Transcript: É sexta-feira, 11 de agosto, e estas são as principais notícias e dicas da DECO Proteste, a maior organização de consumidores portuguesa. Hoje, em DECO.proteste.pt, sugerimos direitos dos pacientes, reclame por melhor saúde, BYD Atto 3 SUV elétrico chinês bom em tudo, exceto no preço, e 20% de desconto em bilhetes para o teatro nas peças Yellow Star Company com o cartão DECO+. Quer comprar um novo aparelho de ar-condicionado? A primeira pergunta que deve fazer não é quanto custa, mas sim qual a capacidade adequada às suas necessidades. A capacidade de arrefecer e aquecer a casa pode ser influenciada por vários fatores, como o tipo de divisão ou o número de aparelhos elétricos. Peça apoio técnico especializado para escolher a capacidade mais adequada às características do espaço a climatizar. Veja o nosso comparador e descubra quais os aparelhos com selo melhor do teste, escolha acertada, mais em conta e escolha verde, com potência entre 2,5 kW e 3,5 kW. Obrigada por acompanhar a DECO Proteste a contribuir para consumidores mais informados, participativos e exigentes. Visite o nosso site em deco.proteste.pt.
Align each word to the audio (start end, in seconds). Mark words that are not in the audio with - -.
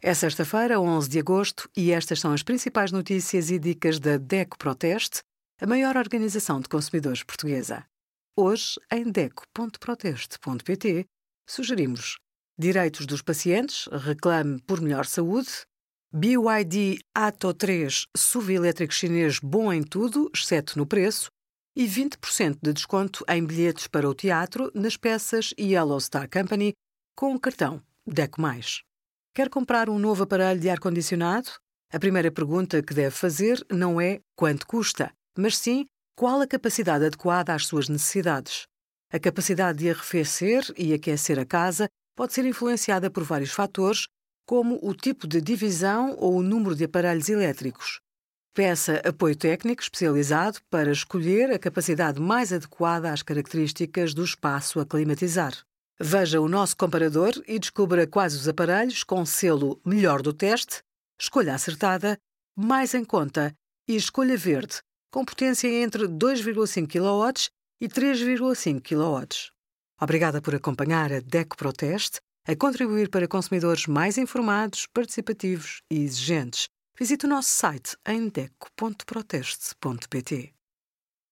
É 0.00 0.14
sexta-feira, 0.14 0.80
11 0.80 1.08
de 1.08 1.18
agosto, 1.18 1.68
e 1.76 1.90
estas 1.90 2.20
são 2.20 2.32
as 2.32 2.44
principais 2.44 2.92
notícias 2.92 3.50
e 3.50 3.58
dicas 3.58 3.98
da 3.98 4.16
DECO 4.16 4.56
Proteste, 4.56 5.22
a 5.60 5.66
maior 5.66 5.96
organização 5.96 6.60
de 6.60 6.68
consumidores 6.68 7.24
portuguesa. 7.24 7.84
Hoje, 8.36 8.78
em 8.92 9.10
DECO.proteste.pt, 9.10 11.04
sugerimos 11.48 12.16
direitos 12.56 13.06
dos 13.06 13.22
pacientes, 13.22 13.88
reclame 13.90 14.62
por 14.62 14.80
melhor 14.80 15.04
saúde, 15.04 15.50
BYD 16.12 17.00
Atto 17.12 17.52
3 17.52 18.06
SUV 18.16 18.54
elétrico 18.54 18.94
chinês 18.94 19.40
bom 19.40 19.72
em 19.72 19.82
tudo, 19.82 20.30
exceto 20.32 20.78
no 20.78 20.86
preço, 20.86 21.28
e 21.74 21.88
20% 21.88 22.58
de 22.62 22.72
desconto 22.72 23.24
em 23.28 23.44
bilhetes 23.44 23.88
para 23.88 24.08
o 24.08 24.14
teatro 24.14 24.70
nas 24.76 24.96
peças 24.96 25.52
Yellow 25.58 26.00
Star 26.00 26.30
Company 26.30 26.72
com 27.16 27.34
o 27.34 27.40
cartão 27.40 27.82
DECO+. 28.06 28.40
Quer 29.38 29.48
comprar 29.48 29.88
um 29.88 30.00
novo 30.00 30.24
aparelho 30.24 30.58
de 30.58 30.68
ar-condicionado? 30.68 31.48
A 31.92 31.98
primeira 32.00 32.28
pergunta 32.28 32.82
que 32.82 32.92
deve 32.92 33.12
fazer 33.12 33.64
não 33.70 34.00
é 34.00 34.18
quanto 34.34 34.66
custa, 34.66 35.12
mas 35.38 35.56
sim 35.56 35.86
qual 36.16 36.40
a 36.40 36.46
capacidade 36.48 37.04
adequada 37.04 37.54
às 37.54 37.64
suas 37.64 37.88
necessidades. 37.88 38.66
A 39.12 39.20
capacidade 39.20 39.78
de 39.78 39.90
arrefecer 39.90 40.64
e 40.76 40.92
aquecer 40.92 41.38
a 41.38 41.46
casa 41.46 41.86
pode 42.16 42.32
ser 42.32 42.46
influenciada 42.46 43.12
por 43.12 43.22
vários 43.22 43.52
fatores, 43.52 44.08
como 44.44 44.76
o 44.82 44.92
tipo 44.92 45.24
de 45.28 45.40
divisão 45.40 46.16
ou 46.18 46.34
o 46.34 46.42
número 46.42 46.74
de 46.74 46.82
aparelhos 46.82 47.28
elétricos. 47.28 48.00
Peça 48.52 49.00
apoio 49.04 49.36
técnico 49.36 49.82
especializado 49.82 50.58
para 50.68 50.90
escolher 50.90 51.52
a 51.52 51.60
capacidade 51.60 52.20
mais 52.20 52.52
adequada 52.52 53.12
às 53.12 53.22
características 53.22 54.12
do 54.12 54.24
espaço 54.24 54.80
a 54.80 54.84
climatizar. 54.84 55.52
Veja 56.00 56.40
o 56.40 56.48
nosso 56.48 56.76
comparador 56.76 57.32
e 57.46 57.58
descubra 57.58 58.06
quais 58.06 58.32
os 58.34 58.46
aparelhos 58.46 59.02
com 59.02 59.26
selo 59.26 59.80
melhor 59.84 60.22
do 60.22 60.32
teste, 60.32 60.80
escolha 61.20 61.52
acertada, 61.54 62.16
mais 62.56 62.94
em 62.94 63.04
conta 63.04 63.52
e 63.88 63.96
escolha 63.96 64.36
verde, 64.36 64.80
com 65.10 65.24
potência 65.24 65.66
entre 65.66 66.06
2,5 66.06 66.86
kW 66.86 67.50
e 67.80 67.88
3,5 67.88 68.80
kW. 68.80 69.26
Obrigada 70.00 70.40
por 70.40 70.54
acompanhar 70.54 71.12
a 71.12 71.18
DECO 71.18 71.56
Proteste 71.56 72.20
a 72.46 72.54
contribuir 72.54 73.10
para 73.10 73.26
consumidores 73.26 73.86
mais 73.86 74.16
informados, 74.16 74.86
participativos 74.86 75.82
e 75.90 75.98
exigentes. 75.98 76.68
Visite 76.96 77.26
o 77.26 77.28
nosso 77.28 77.50
site 77.50 77.96
em 78.06 78.28
deco.proteste.pt. 78.28 80.57